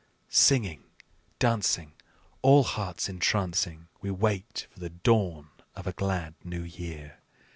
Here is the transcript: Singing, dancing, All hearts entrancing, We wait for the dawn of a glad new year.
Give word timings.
Singing, 0.29 0.85
dancing, 1.37 1.93
All 2.41 2.63
hearts 2.63 3.07
entrancing, 3.07 3.87
We 4.01 4.09
wait 4.09 4.65
for 4.71 4.79
the 4.79 4.89
dawn 4.89 5.49
of 5.75 5.85
a 5.85 5.93
glad 5.93 6.33
new 6.43 6.63
year. 6.63 7.19